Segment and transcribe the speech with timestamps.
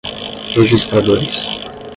[0.55, 1.45] registradores